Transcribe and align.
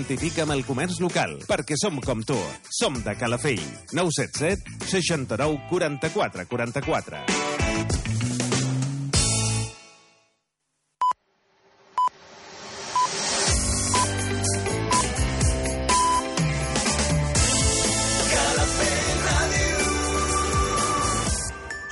Identifica 0.00 0.46
amb 0.46 0.54
el 0.54 0.62
comerç 0.64 1.02
local, 1.04 1.34
perquè 1.44 1.76
som 1.76 1.98
com 2.00 2.22
tu. 2.24 2.36
Som 2.72 2.94
de 3.04 3.12
Calafell. 3.20 3.60
977 3.92 4.88
69 4.88 5.66
44 5.68 6.46
44. 6.48 7.20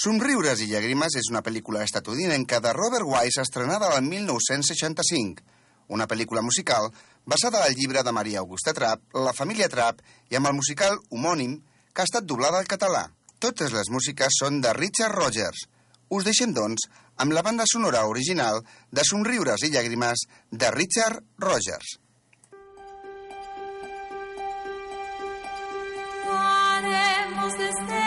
Somriures 0.00 0.62
i 0.64 0.66
llàgrimes 0.70 1.12
és 1.20 1.26
una 1.28 1.42
pel·lícula 1.44 1.82
estatunidenca 1.84 2.56
de 2.64 2.70
Robert 2.72 3.04
Wise 3.04 3.42
estrenada 3.42 3.90
l'any 3.90 4.06
1965. 4.08 5.42
Una 5.92 6.06
pel·lícula 6.08 6.40
musical 6.40 6.88
basada 7.28 7.60
al 7.66 7.76
llibre 7.76 8.00
de 8.06 8.14
Maria 8.16 8.38
Augusta 8.40 8.72
Trapp, 8.72 9.02
La 9.12 9.34
família 9.36 9.68
Trapp, 9.68 10.00
i 10.32 10.38
amb 10.38 10.48
el 10.48 10.56
musical 10.56 10.96
homònim 11.10 11.58
que 11.92 12.00
ha 12.00 12.08
estat 12.08 12.24
doblada 12.24 12.62
al 12.62 12.70
català. 12.70 13.10
Totes 13.44 13.76
les 13.76 13.92
músiques 13.92 14.40
són 14.40 14.62
de 14.64 14.72
Richard 14.78 15.18
Rogers. 15.20 15.66
Us 16.08 16.24
deixem, 16.24 16.56
doncs, 16.56 16.88
amb 17.20 17.36
la 17.36 17.44
banda 17.44 17.68
sonora 17.68 18.06
original 18.08 18.64
de 18.88 19.04
Somriures 19.04 19.68
i 19.68 19.74
llàgrimes 19.74 20.24
de 20.48 20.72
Richard 20.80 21.20
Rogers. 21.36 21.98
Haremos 26.24 27.58
desde 27.58 27.99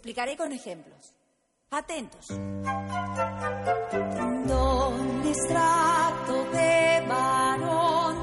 explicaré 0.00 0.34
con 0.34 0.50
ejemplos. 0.50 1.12
Atentos. 1.70 2.28
Don 4.48 5.26
extracto 5.26 6.44
de 6.52 7.04
varón, 7.06 8.16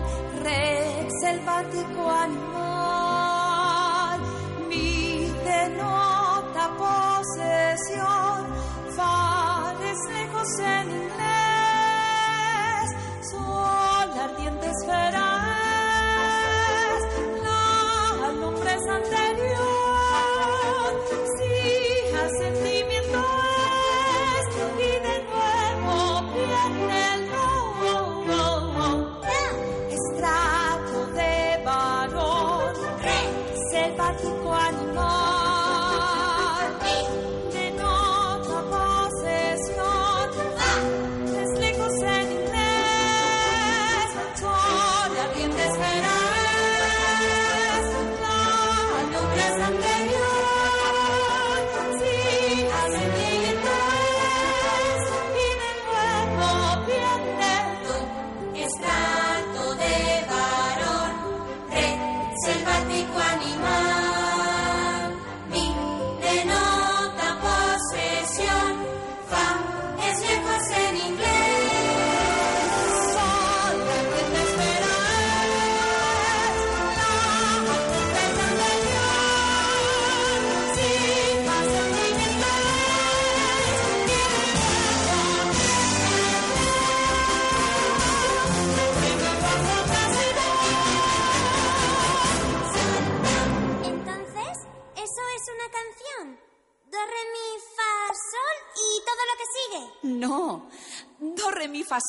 rex 0.44 1.14
selvático 1.22 2.10
animal, 2.10 3.00
mi 4.68 5.32
denota 5.46 6.66
posesión, 6.84 8.40
fales 8.96 9.98
lejos 10.18 10.60
en 10.60 10.92
inglés, 11.04 12.88
sol 13.30 14.10
ardiente 14.20 14.68
esfera 14.68 15.27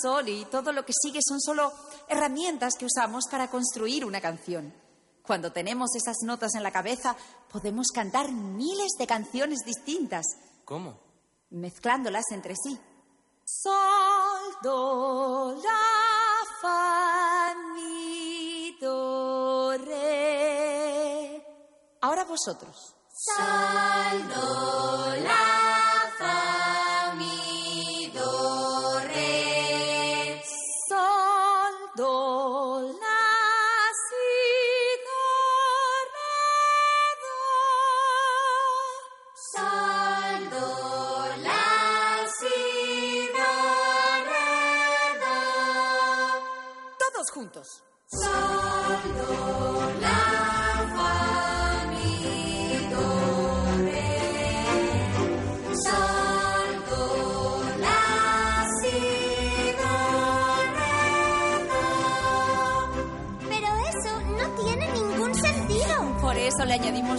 sol 0.02 0.28
y 0.28 0.44
todo 0.46 0.72
lo 0.72 0.84
que 0.84 0.92
sigue 1.02 1.20
son 1.26 1.40
solo 1.40 1.72
herramientas 2.08 2.74
que 2.78 2.86
usamos 2.86 3.24
para 3.30 3.48
construir 3.50 4.04
una 4.04 4.20
canción. 4.20 4.72
Cuando 5.22 5.52
tenemos 5.52 5.94
esas 5.94 6.16
notas 6.24 6.54
en 6.54 6.62
la 6.62 6.70
cabeza, 6.70 7.14
podemos 7.50 7.88
cantar 7.94 8.32
miles 8.32 8.92
de 8.98 9.06
canciones 9.06 9.60
distintas, 9.64 10.24
¿Cómo? 10.64 10.98
mezclándolas 11.50 12.24
entre 12.30 12.54
sí. 12.56 12.78
Sol, 13.44 14.54
do, 14.62 15.54
la, 15.62 15.80
fa, 16.60 17.54
mi, 17.74 18.76
do, 18.80 19.72
re. 19.78 21.44
Ahora 22.02 22.24
vosotros. 22.24 22.94
Sol, 23.10 24.28
do, 24.28 25.14
la, 25.22 26.12
fa, 26.18 26.77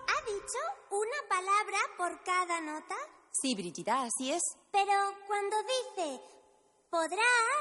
¿Ha 0.07 0.19
dicho 0.25 0.61
una 0.89 1.21
palabra 1.29 1.79
por 1.97 2.11
cada 2.23 2.59
nota? 2.61 2.95
Sí, 3.31 3.49
Brigida, 3.55 4.03
así 4.03 4.31
es. 4.31 4.41
Pero 4.71 4.93
cuando 5.27 5.55
dice 5.63 6.19
podrás 6.89 7.58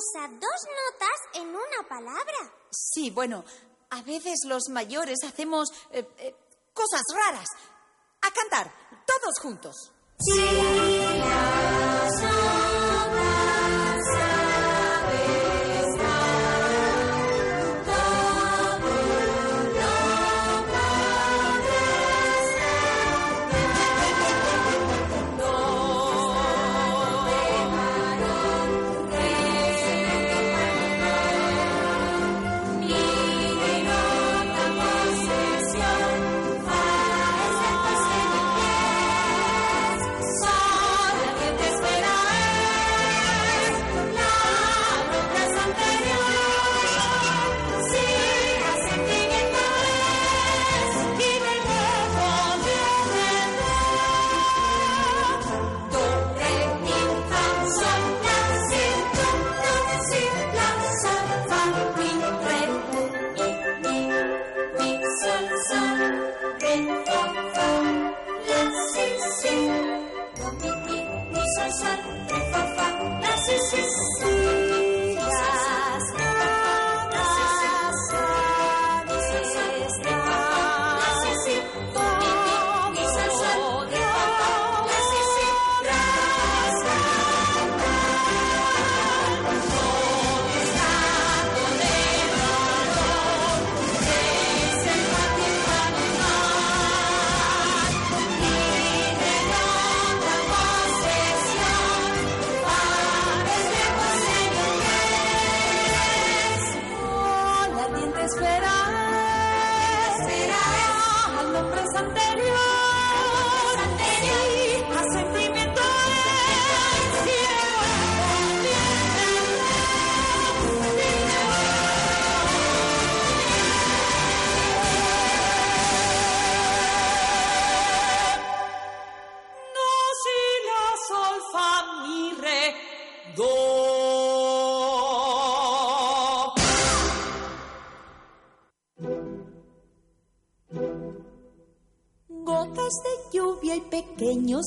usa 0.00 0.28
dos 0.28 0.40
notas 0.40 1.42
en 1.42 1.48
una 1.48 1.88
palabra. 1.88 2.52
Sí, 2.70 3.10
bueno, 3.10 3.44
a 3.90 4.02
veces 4.02 4.40
los 4.46 4.68
mayores 4.70 5.18
hacemos 5.24 5.68
eh, 5.90 6.06
eh, 6.18 6.34
cosas 6.72 7.02
raras. 7.14 7.48
A 8.22 8.30
cantar, 8.32 8.72
todos 9.06 9.38
juntos. 9.40 9.92
La 10.36 11.59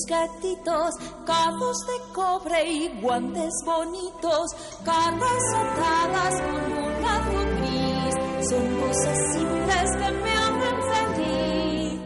gatitos, 0.07 0.95
cabos 1.25 1.77
de 1.87 2.13
cobre 2.13 2.65
y 2.69 2.87
guantes 3.01 3.53
bonitos, 3.65 4.51
cartas 4.83 5.43
atadas 5.55 6.41
con 6.41 6.73
un 6.73 7.01
lazo 7.01 7.39
gris, 7.57 8.15
son 8.49 8.65
cosas 8.81 9.17
simples 9.33 9.91
que 9.99 10.11
me 10.11 10.31
hacen 10.31 10.77
feliz. 10.91 11.99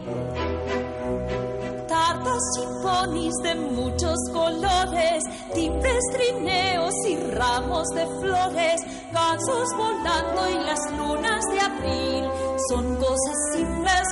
Tartas 1.88 2.44
y 2.56 2.82
ponis 2.82 3.34
de 3.42 3.54
muchos 3.54 4.18
colores, 4.32 5.22
timbres, 5.54 6.04
trineos 6.12 6.94
y 7.06 7.16
ramos 7.32 7.88
de 7.88 8.06
flores, 8.20 8.80
gansos 9.12 9.68
volando 9.76 10.48
y 10.48 10.54
las 10.64 10.92
lunas 10.96 11.44
de 11.50 11.60
abril, 11.60 12.30
son 12.68 12.96
cosas 12.96 13.36
simples 13.54 14.07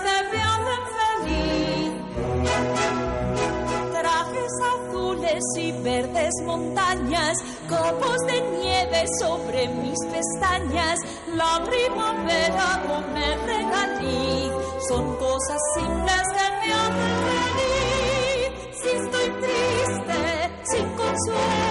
azules 5.37 5.43
y 5.57 5.73
verdes 5.83 6.33
montañas, 6.45 7.37
copos 7.69 8.19
de 8.27 8.41
nieve 8.59 9.05
sobre 9.21 9.69
mis 9.69 9.99
pestañas, 10.07 11.01
la 11.35 11.63
primavera 11.65 12.83
con 12.87 13.17
el 13.17 13.41
regalí, 13.43 14.51
son 14.89 15.17
cosas 15.17 15.61
simples 15.75 16.23
que 16.33 16.67
me 16.67 16.73
hacen 16.75 17.17
feliz. 17.27 18.77
Si 18.81 18.89
estoy 18.89 19.31
triste, 19.41 20.51
sin 20.65 20.89
consuelo, 20.91 21.66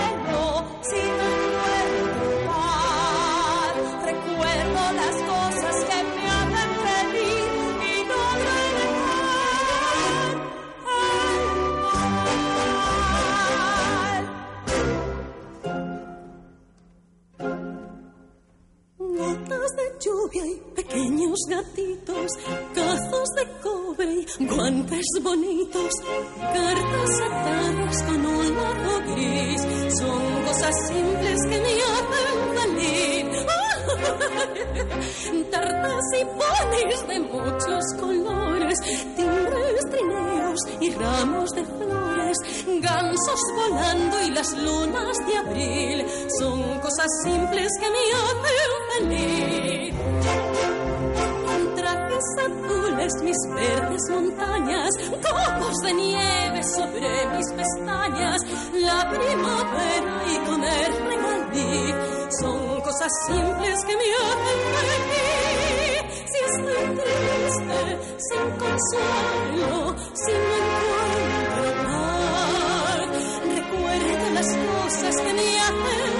gatitos, 21.55 22.31
cazos 22.73 23.29
de 23.35 23.45
cobre 23.63 24.25
y 24.39 24.45
guantes 24.45 25.05
bonitos, 25.21 25.93
cartas 26.41 27.21
atadas 27.27 28.03
con 28.03 28.25
un 28.25 28.55
lazo 28.55 29.01
gris, 29.13 29.61
son 29.97 30.43
cosas 30.45 30.75
simples 30.87 31.39
que 31.49 31.57
me 31.65 31.73
hacen 31.91 32.39
feliz. 32.57 33.45
Tartas 35.51 36.05
y 36.19 36.25
ponis 36.39 37.07
de 37.07 37.19
muchos 37.21 37.83
colores, 37.99 38.79
timbres, 39.15 39.81
trineos 39.91 40.59
y 40.81 40.91
ramos 40.91 41.49
de 41.51 41.63
flores, 41.63 42.37
gansos 42.81 43.41
volando 43.55 44.23
y 44.23 44.31
las 44.31 44.57
lunas 44.57 45.17
de 45.25 45.37
abril, 45.37 46.05
son 46.39 46.79
cosas 46.79 47.07
simples 47.23 47.69
que 47.79 47.89
me 47.89 48.03
hacen 48.23 48.71
feliz. 48.97 49.64
Azules, 52.63 53.13
mis 53.23 53.37
verdes 53.53 54.01
montañas, 54.09 54.89
copos 55.09 55.77
de 55.83 55.93
nieve 55.93 56.63
sobre 56.63 57.27
mis 57.35 57.51
pestañas, 57.51 58.41
la 58.73 59.09
primavera 59.09 60.23
y 60.27 60.37
comer 60.45 60.91
regaliz, 61.07 61.95
son 62.39 62.81
cosas 62.81 63.11
simples 63.27 63.85
que 63.85 63.95
me 63.97 64.09
hacen 64.23 64.59
feliz. 64.75 66.03
Si 66.31 66.39
estoy 66.49 66.85
triste, 66.95 67.81
sin 68.17 68.45
consuelo, 68.63 69.95
si 70.13 70.31
no 70.31 70.55
encuentro 70.63 71.67
paz, 71.85 73.09
recuerda 73.55 74.29
las 74.31 74.49
cosas 74.55 75.15
que 75.17 75.33
me 75.33 75.59
hacen 75.59 76.14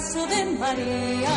caso 0.00 0.26
de 0.26 0.44
María, 0.58 1.36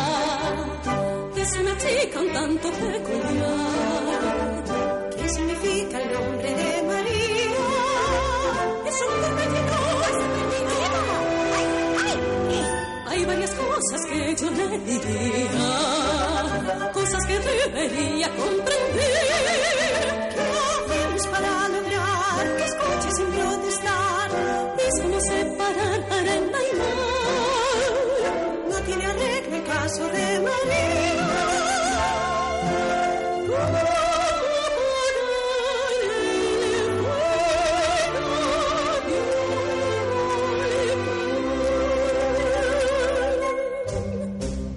que 1.34 1.42
es 1.42 1.52
una 1.60 1.76
chica 1.76 2.20
un 2.20 2.32
tanto 2.32 2.70
peculiar. 2.70 4.64
¿Qué 5.16 5.28
significa 5.28 6.00
el 6.00 6.12
nombre 6.12 6.54
de 6.60 6.82
María? 6.82 7.64
Es 8.88 8.98
un 9.02 9.12
¡Ay, 11.98 13.18
Hay 13.18 13.24
varias 13.26 13.54
cosas 13.54 14.00
que 14.08 14.34
yo 14.40 14.50
le 14.50 14.78
diría, 14.78 15.70
cosas 16.94 17.26
que 17.26 17.38
debería 17.38 18.28
comprender. 18.30 20.23
de 29.82 30.38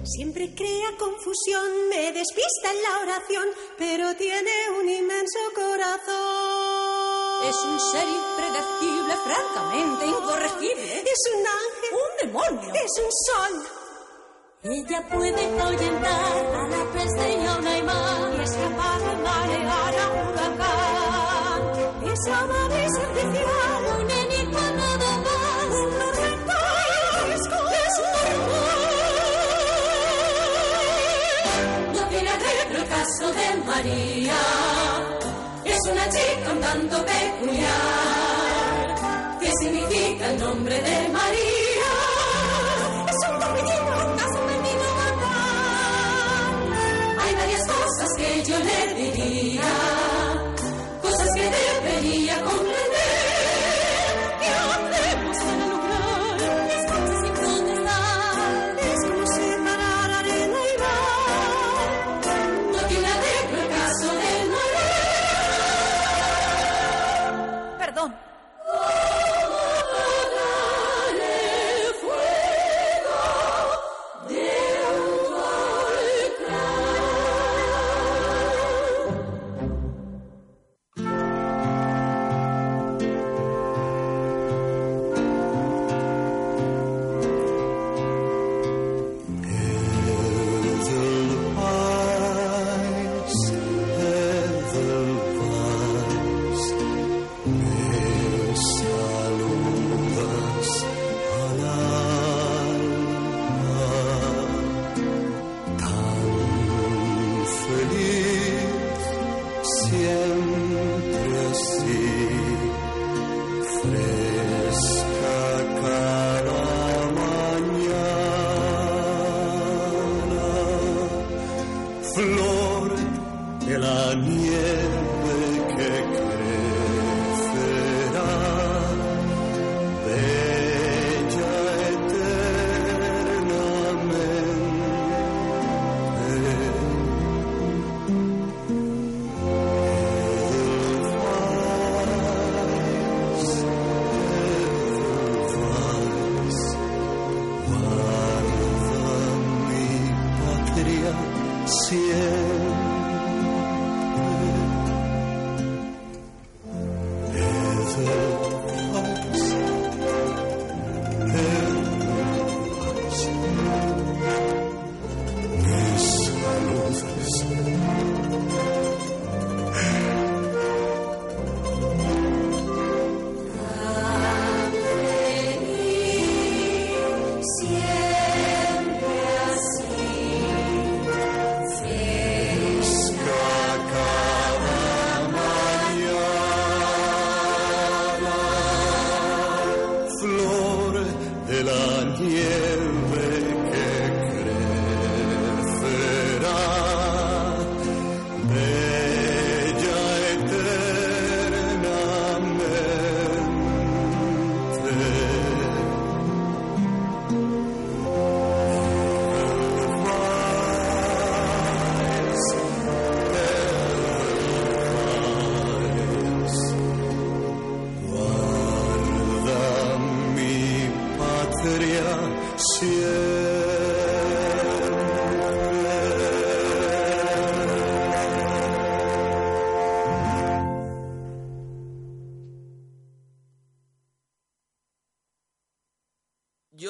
Siempre 0.04 0.54
crea 0.54 0.96
confusión, 0.98 1.88
me 1.90 2.12
despista 2.12 2.72
en 2.72 2.82
la 2.82 2.98
oración, 3.02 3.46
pero 3.78 4.14
tiene 4.16 4.50
un 4.80 4.88
inmenso 4.88 5.38
corazón. 5.54 6.98
Es 7.48 7.56
un 7.56 7.80
ser 7.80 8.06
impredecible, 8.08 9.14
francamente 9.24 10.06
incorregible. 10.06 11.00
Es 11.00 11.22
un 11.34 11.46
ángel. 11.46 11.92
Un 11.92 12.26
demonio. 12.26 12.74
Es 12.74 12.92
un 12.98 13.10
sol. 13.12 13.77
Ella 14.60 15.00
puede 15.08 15.60
ahuyentar 15.60 16.46
a 16.56 16.66
la 16.66 16.84
peste 16.92 17.32
y 17.32 17.46
a 17.46 17.56
un 17.58 17.66
aimán 17.68 18.34
y 18.36 18.42
es 18.42 18.50
capaz 18.50 18.98
de 18.98 19.16
manejar 19.22 19.94
a 19.94 20.08
un 20.10 20.18
huracán. 20.28 21.62
Es 22.12 22.26
amable 22.26 22.84
y 22.84 22.90
servicial, 22.90 23.82
un 24.00 24.10
enigma 24.10 24.70
nada 24.72 25.10
más, 25.18 25.68
un 25.78 25.90
tormento 26.00 26.58
es 27.32 27.42
normal. 28.02 28.82
No 31.94 32.02
tiene 32.08 32.28
arreglo 32.28 32.78
el 32.78 32.88
caso 32.88 33.26
de 33.32 33.46
María, 33.64 34.40
es 35.66 35.78
una 35.88 36.08
chica 36.10 36.52
un 36.52 36.60
tanto 36.60 36.96
peculiar. 37.06 38.86
¿Qué 39.40 39.50
significa 39.60 40.32
el 40.32 40.40
nombre 40.40 40.82
de 40.82 41.08
María? 41.10 41.37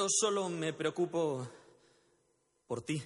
Yo 0.09 0.12
solo 0.27 0.49
me 0.49 0.73
preocupo 0.73 1.47
por 2.66 2.81
ti. 2.81 3.03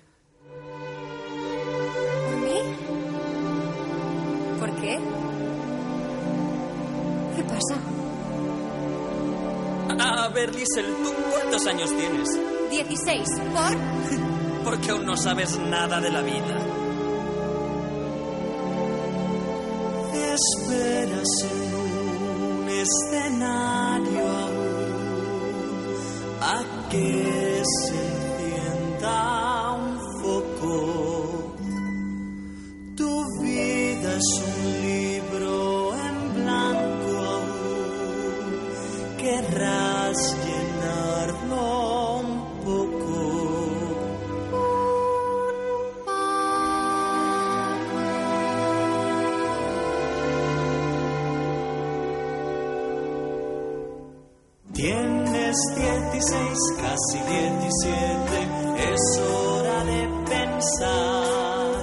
¿Por 2.26 2.36
mí? 2.36 2.54
¿Por 4.60 4.80
qué? 4.80 5.00
¿Qué 7.34 7.42
pasa? 7.42 7.76
A 9.98 10.28
ver, 10.28 10.54
Liesel, 10.54 10.94
¿tú 11.02 11.12
cuántos 11.32 11.66
años 11.66 11.90
tienes? 11.90 12.28
16. 12.70 13.28
¿Por? 13.52 14.64
Porque 14.64 14.90
aún 14.90 15.04
no 15.04 15.16
sabes 15.16 15.58
nada 15.58 16.00
de 16.00 16.08
la 16.08 16.22
vida. 16.22 16.81
A 26.94 27.21
Tienes 55.52 56.10
16, 56.10 56.58
casi 56.80 57.18
17, 57.18 57.92
es 58.90 59.20
hora 59.20 59.84
de 59.84 60.08
pensar. 60.24 61.76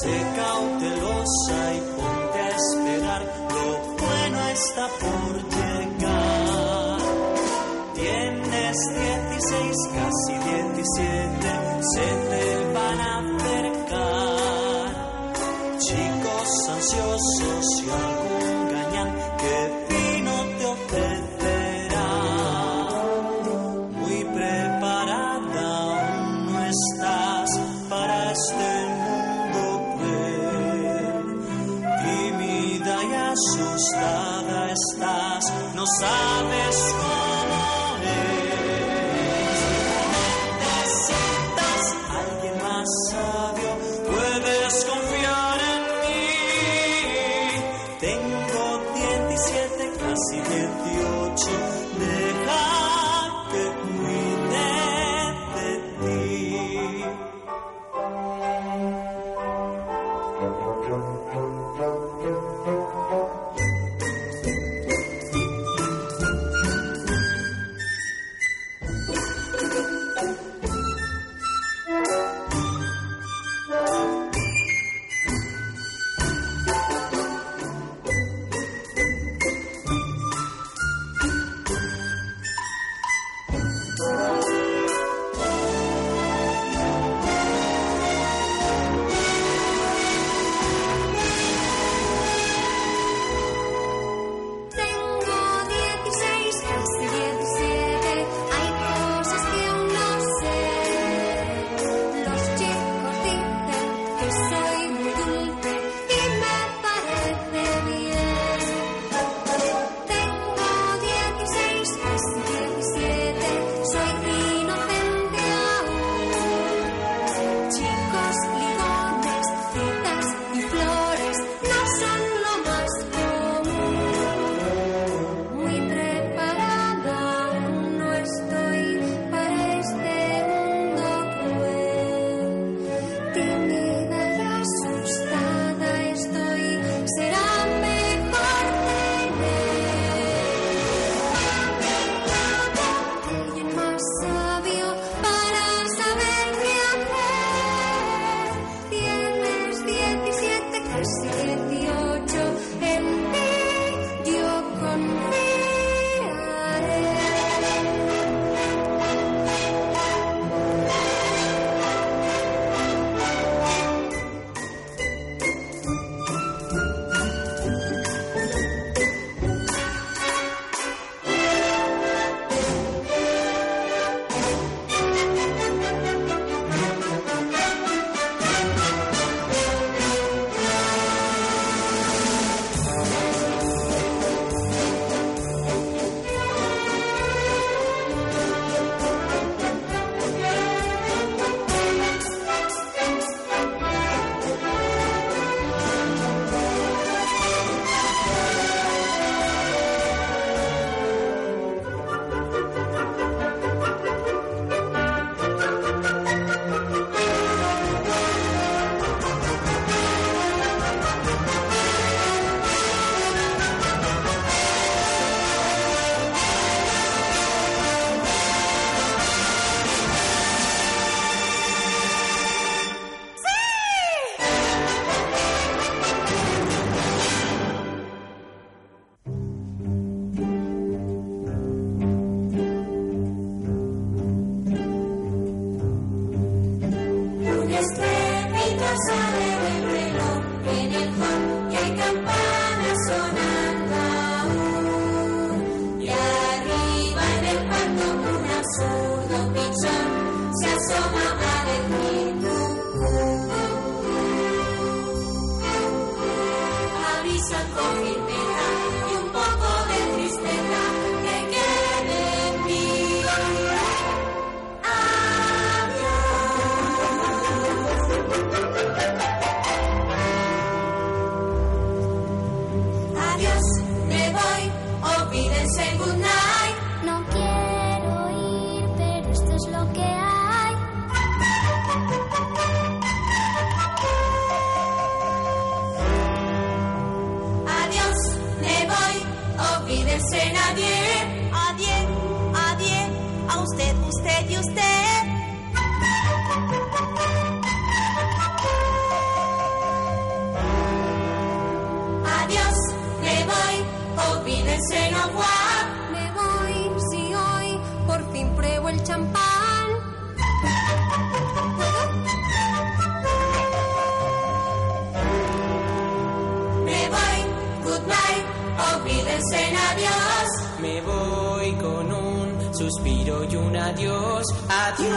Sé 0.00 0.16
cautelosa 0.34 1.74
y 1.74 1.80
ponte 1.94 2.38
a 2.40 2.48
esperar, 2.56 3.22
lo 3.50 3.66
bueno 4.00 4.40
está 4.48 4.86
por 4.98 5.32
llegar. 5.58 7.00
Tienes 7.94 8.78
16, 9.28 9.76
casi 9.92 10.32
17, 10.32 11.82
se 11.82 12.06
te 12.30 12.69
estás, 36.02 36.29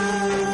Música 0.03 0.52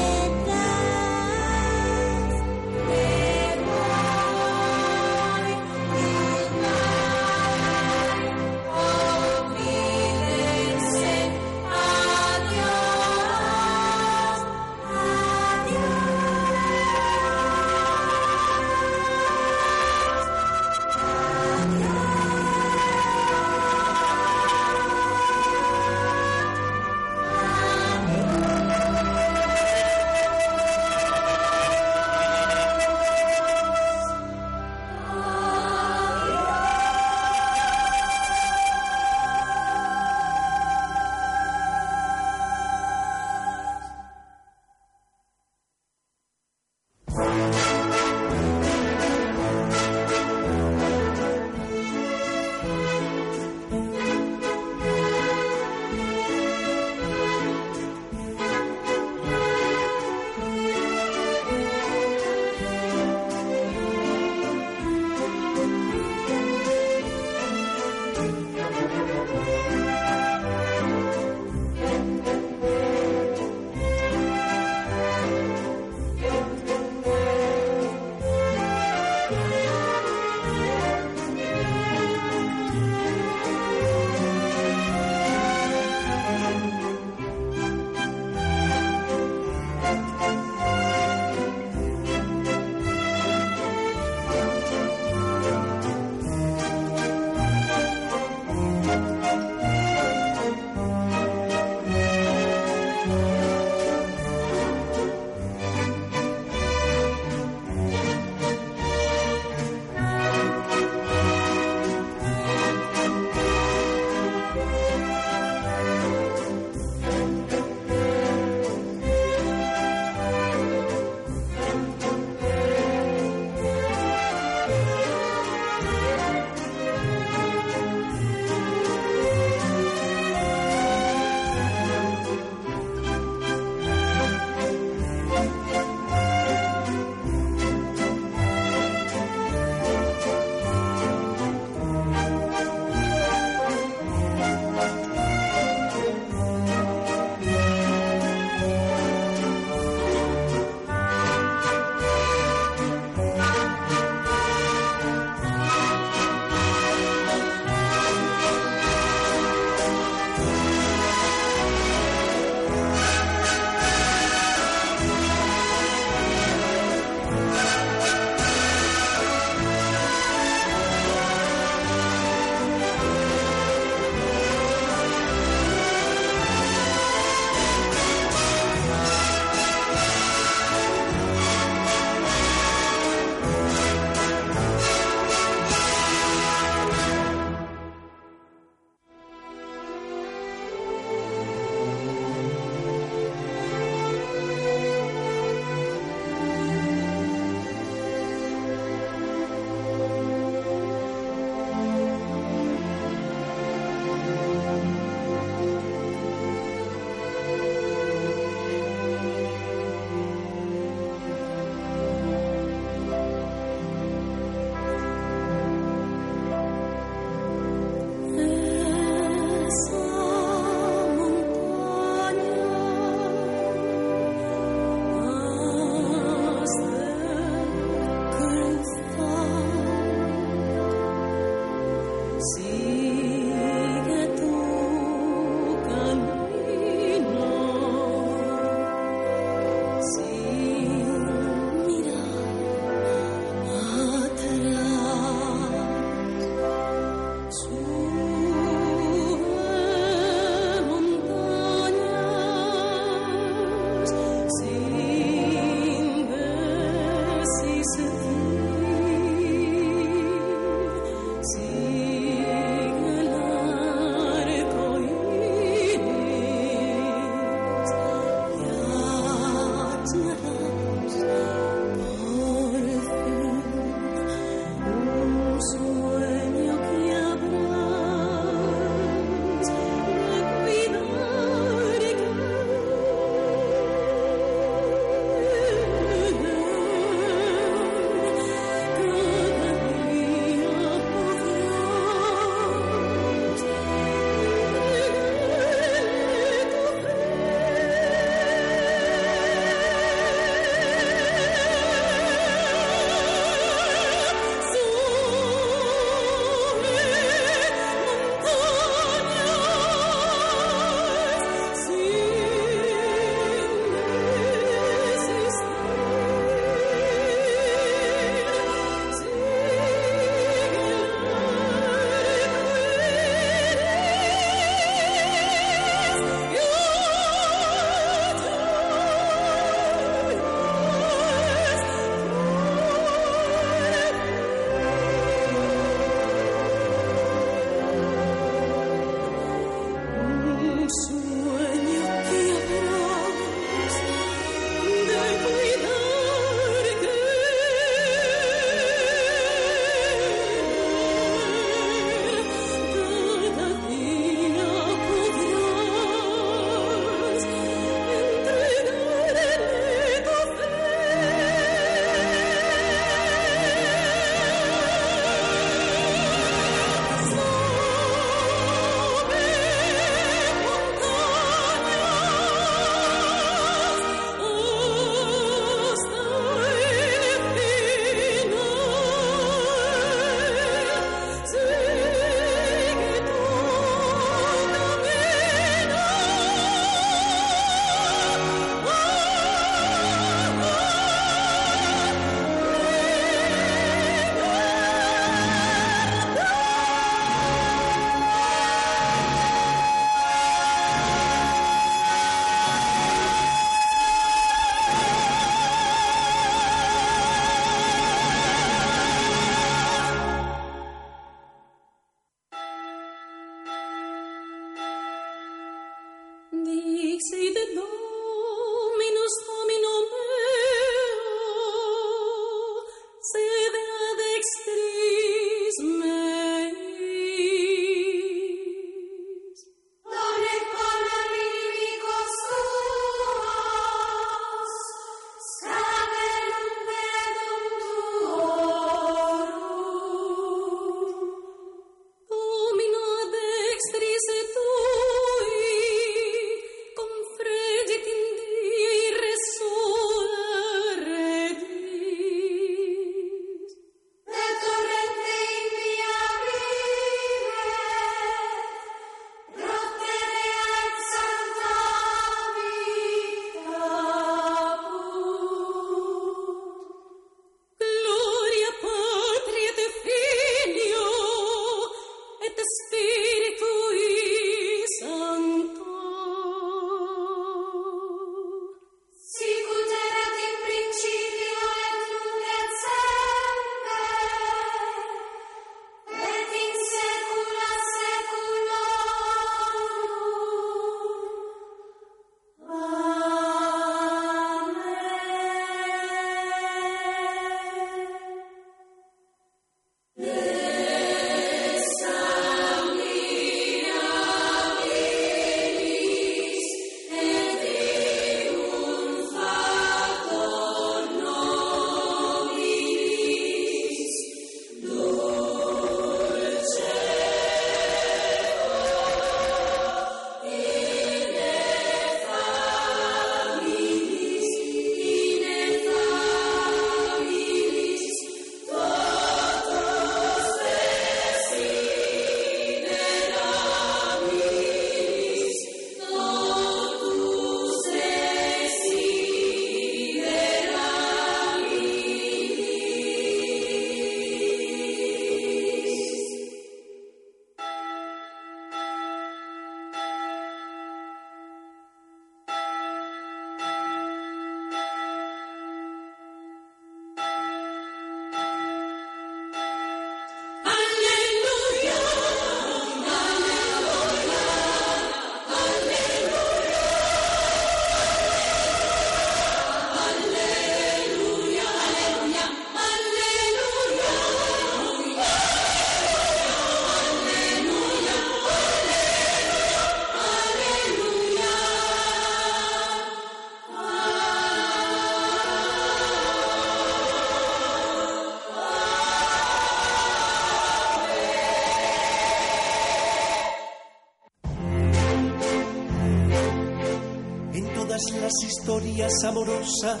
amorosas 599.24 600.00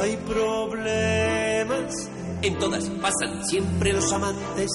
hay 0.00 0.16
problemas. 0.18 2.08
En 2.42 2.58
todas 2.58 2.84
pasan 3.00 3.44
siempre 3.44 3.92
los 3.92 4.12
amantes, 4.12 4.70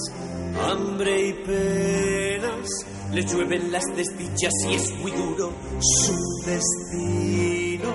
hambre 0.68 1.28
y 1.28 1.32
penas. 1.32 2.68
Les 3.12 3.30
llueven 3.32 3.70
las 3.72 3.84
desdichas 3.96 4.52
y 4.68 4.74
es 4.74 4.90
muy 4.98 5.12
duro 5.12 5.52
su 5.80 6.12
destino. 6.44 7.94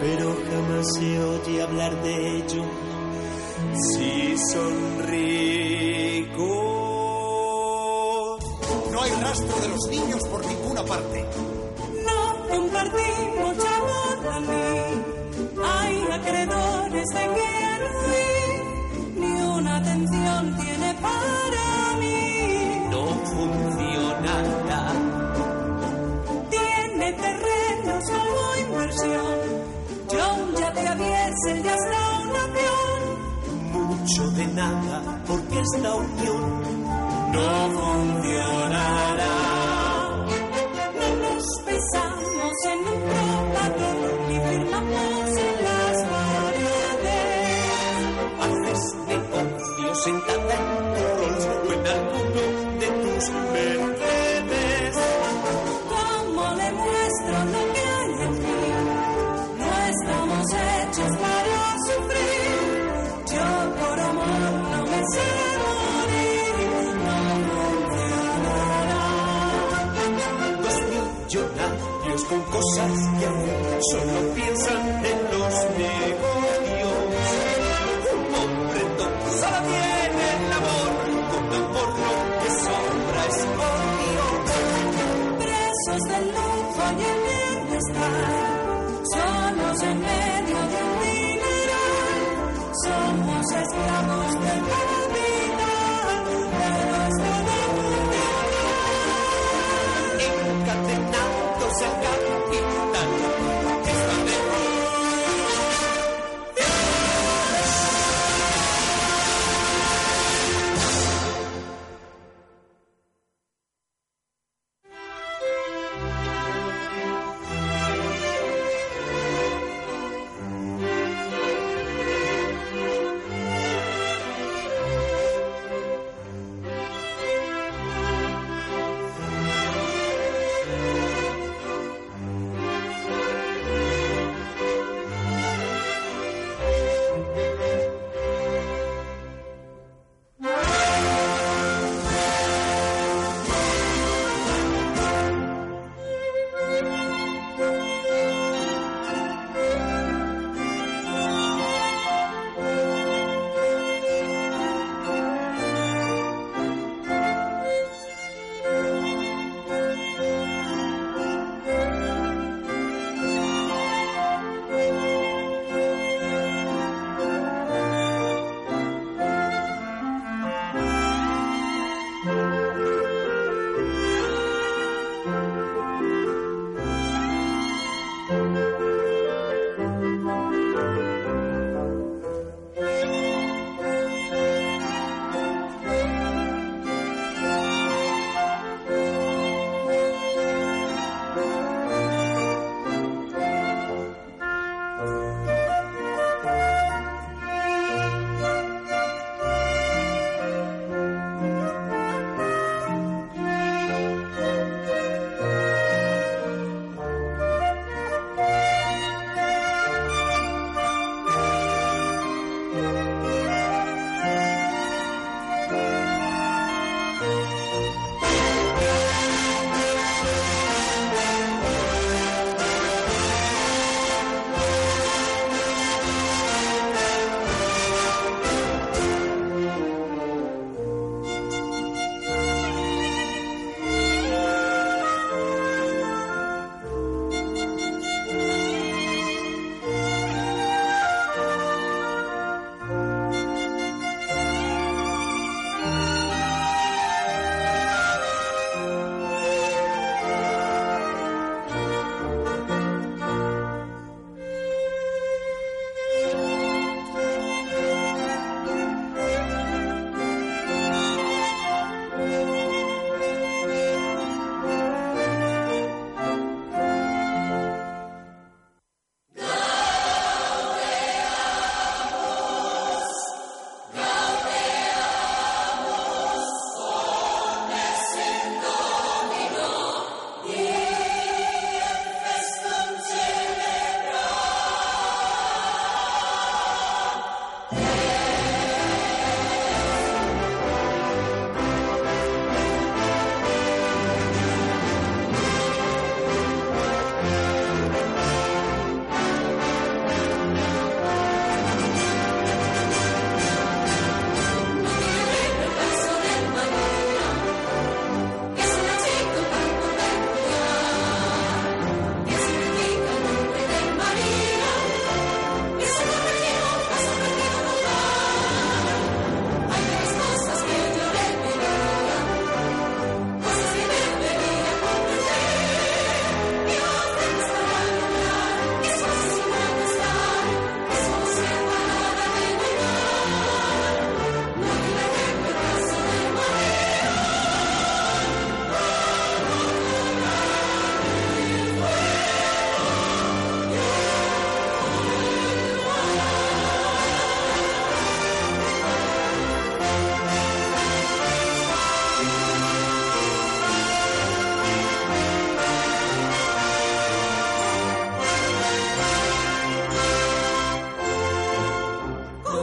Pero 0.00 0.36
jamás 0.50 0.94
se 0.94 1.18
oye 1.18 1.62
hablar 1.62 2.02
de 2.02 2.36
ello. 2.38 2.64
Si 3.74 4.36
son 4.36 5.02
ricos. 5.06 6.48
No 8.92 9.02
hay 9.02 9.10
rastro 9.22 9.60
de 9.60 9.68
los 9.68 9.88
niños 9.90 10.20
por 10.30 10.44
ninguna 10.46 10.84
parte. 10.84 11.24
ni 19.16 19.42
una 19.42 19.76
atención 19.76 20.56
tiene 20.56 20.94
para 20.94 21.96
mí. 21.98 22.88
No 22.90 23.06
funcionará. 23.32 24.92
Tiene 26.50 27.12
terreno 27.12 27.92
como 28.10 28.56
inversión. 28.66 29.36
John 30.10 30.54
ya 30.56 30.72
te 30.72 30.88
aviese, 30.88 31.62
ya 31.62 31.76
será 31.76 32.04
una 32.22 32.44
opción. 32.48 33.00
Mucho 33.72 34.30
de 34.32 34.46
nada, 34.48 35.22
porque 35.26 35.60
esta 35.60 35.94
unión 35.94 36.62
no 37.32 37.40
funciona. 37.40 37.79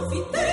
profité. 0.08 0.47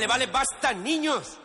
Vale, 0.00 0.06
vale, 0.06 0.26
basta, 0.28 0.72
niños. 0.72 1.38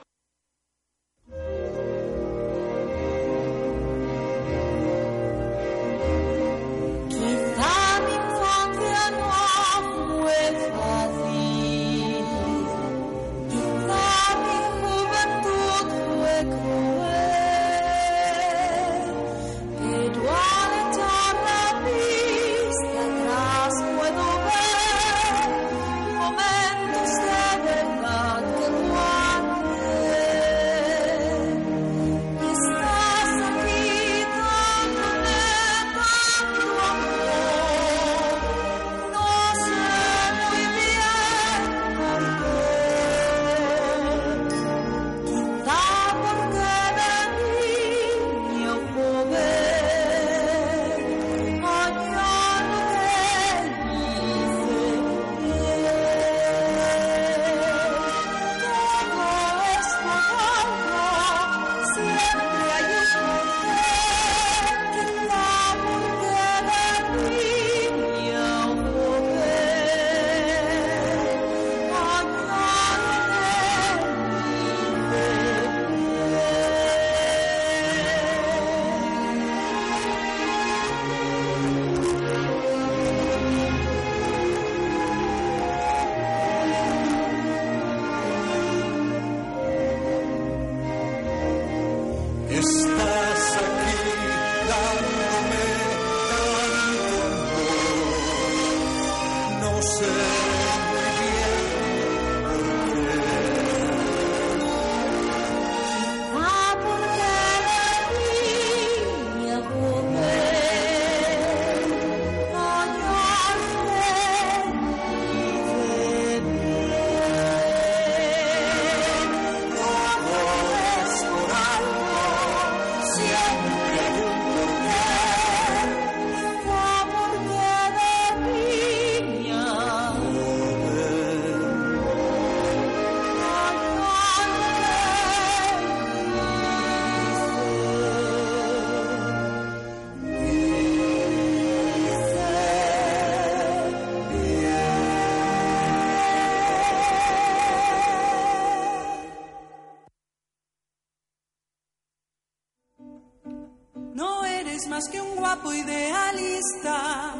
Idealista. 155.74 157.34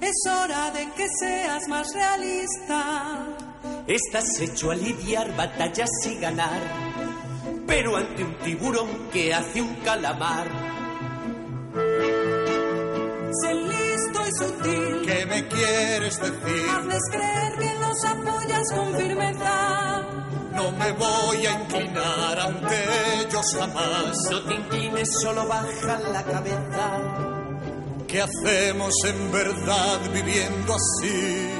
Es 0.00 0.16
hora 0.30 0.70
de 0.72 0.90
que 0.92 1.06
seas 1.20 1.68
más 1.68 1.86
realista. 1.94 3.18
Estás 3.86 4.40
hecho 4.40 4.70
a 4.70 4.74
lidiar 4.74 5.34
batallas 5.36 5.90
y 6.06 6.16
ganar, 6.16 6.60
pero 7.66 7.96
ante 7.96 8.24
un 8.24 8.34
tiburón 8.38 9.08
que 9.12 9.32
hace 9.32 9.62
un 9.62 9.74
calamar. 9.76 10.46
Sé 13.42 13.54
listo 13.54 14.20
y 14.26 14.32
sutil. 14.32 15.02
¿Qué 15.06 15.26
me 15.26 15.48
quieres 15.48 16.20
decir? 16.20 16.68
Hazles 16.68 17.02
creer 17.10 17.58
que 17.58 17.74
los 17.74 18.04
apoyas 18.04 18.72
con 18.72 18.96
firmeza. 18.96 20.02
No 20.54 20.70
me 20.72 20.92
voy 20.92 21.46
a 21.46 21.60
inclinar 21.60 22.38
ante 22.40 23.20
ellos 23.20 23.56
jamás. 23.58 24.16
No 24.30 24.42
te 24.42 24.54
inclines, 24.54 25.08
solo 25.20 25.46
baja 25.46 25.98
la 26.12 26.22
cabeza. 26.22 27.31
¿Qué 28.12 28.20
hacemos 28.20 28.92
en 29.06 29.32
verdad 29.32 29.98
viviendo 30.12 30.74
así? 30.74 31.51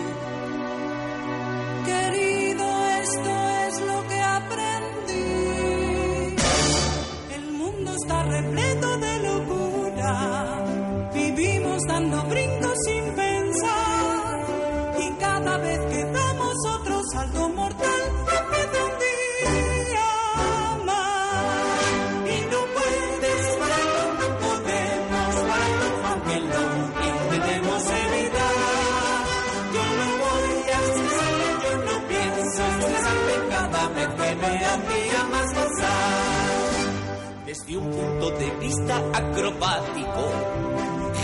Desde 37.53 37.77
un 37.77 37.91
punto 37.91 38.31
de 38.31 38.51
vista 38.61 38.97
acrobático, 39.13 40.25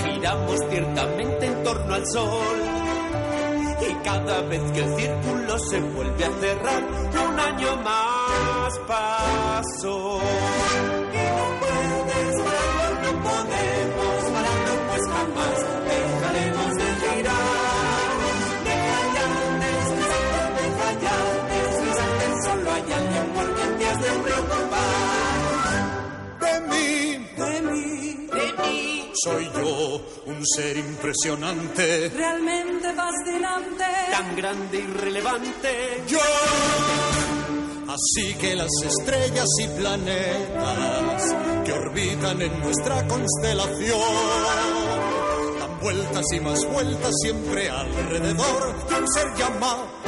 giramos 0.05 0.59
ciertamente 0.69 1.47
en 1.47 1.63
torno 1.65 1.95
al 1.95 2.07
sol. 2.07 2.59
Y 3.89 3.95
cada 4.05 4.43
vez 4.43 4.61
que 4.73 4.81
el 4.81 4.95
círculo 4.99 5.59
se 5.59 5.81
vuelve 5.81 6.25
a 6.27 6.31
cerrar, 6.33 6.85
un 7.31 7.41
año 7.41 7.77
más 7.83 8.79
pasó. 8.87 10.21
Y 11.15 11.25
no 11.39 11.47
puedes 11.61 12.37
pararlo, 12.43 13.01
no 13.05 13.23
podemos 13.25 13.78
soy 29.25 29.45
yo, 29.55 30.01
un 30.27 30.47
ser 30.47 30.77
impresionante. 30.77 32.09
realmente 32.11 32.93
fascinante. 32.95 33.85
tan 34.11 34.37
grande 34.37 34.79
y 34.79 34.87
relevante. 34.87 36.03
Yo. 36.07 36.19
Así 37.89 38.35
que 38.35 38.55
las 38.55 38.71
estrellas 38.85 39.49
y 39.61 39.69
planetas 39.69 41.35
que 41.65 41.73
orbitan 41.73 42.43
en 42.43 42.61
nuestra 42.61 43.07
constelación 43.09 44.01
dan 45.59 45.81
vueltas 45.81 46.25
y 46.33 46.41
más 46.41 46.65
vueltas 46.67 47.13
siempre 47.23 47.71
alrededor 47.71 48.89
de 48.89 48.95
un 48.95 49.09
ser 49.09 49.35
llamado 49.37 49.99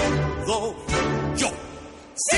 yo. 1.36 1.48
Sí, 2.14 2.36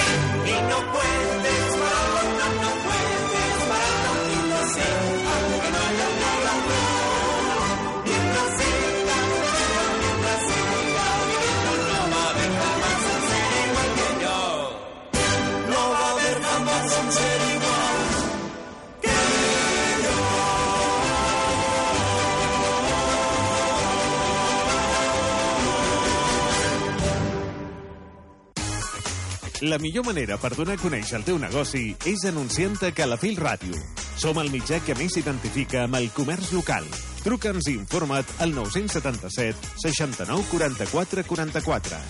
La 29.63 29.79
millor 29.79 30.03
manera 30.05 30.35
per 30.43 30.57
donar 30.59 30.75
a 30.75 30.81
conèixer 30.83 31.21
el 31.21 31.23
teu 31.23 31.37
negoci 31.39 31.93
és 32.11 32.25
anunciant-te 32.27 32.89
a 32.91 32.95
Calafell 32.97 33.37
Ràdio. 33.39 33.77
Som 34.19 34.41
el 34.43 34.51
mitjà 34.51 34.81
que 34.83 34.97
més 34.99 35.15
s'identifica 35.15 35.85
amb 35.85 36.01
el 36.01 36.09
comerç 36.17 36.51
local. 36.57 36.89
Truca'ns 37.23 37.71
i 37.71 37.77
informa't 37.79 38.27
al 38.43 38.57
977 38.57 39.55
69 39.85 40.51
44 40.51 41.23
44. 41.31 42.03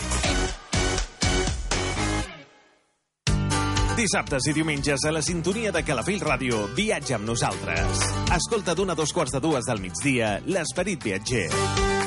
Dissabtes 4.00 4.48
i 4.48 4.56
diumenges 4.56 5.04
a 5.04 5.12
la 5.12 5.20
sintonia 5.20 5.76
de 5.76 5.84
Calafell 5.84 6.24
Ràdio, 6.24 6.64
viatja 6.72 7.20
amb 7.20 7.28
nosaltres. 7.28 8.06
Escolta 8.32 8.72
d'una 8.72 8.96
a 8.96 9.02
dos 9.04 9.12
quarts 9.12 9.36
de 9.36 9.44
dues 9.44 9.68
del 9.68 9.84
migdia 9.84 10.38
l'Esperit 10.48 11.04
Viatger. 11.04 11.50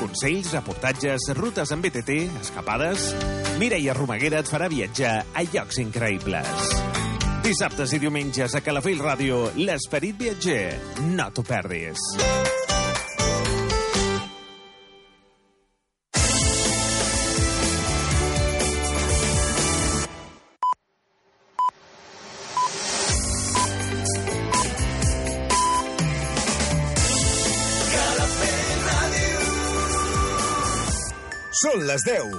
Consells, 0.02 0.56
reportatges, 0.58 1.30
rutes 1.38 1.70
amb 1.70 1.86
BTT, 1.86 2.24
escapades... 2.42 3.12
Mireia 3.56 3.94
Romaguera 3.96 4.42
et 4.42 4.48
farà 4.52 4.66
viatjar 4.68 5.12
a 5.32 5.42
llocs 5.48 5.78
increïbles. 5.80 6.74
Dissabtes 7.46 7.94
i 7.96 8.00
diumenges 8.02 8.52
a 8.52 8.60
Calafell 8.60 9.00
Ràdio, 9.00 9.46
l'Esperit 9.56 10.18
Viatger. 10.20 10.76
No 11.16 11.30
t'ho 11.32 11.46
perdis. 11.46 12.02
Són 31.56 31.86
les 31.88 32.02
10. 32.04 32.34